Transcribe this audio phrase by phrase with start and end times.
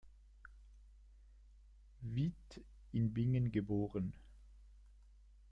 [2.01, 2.59] Vieth
[2.91, 4.15] in Bingen geboren.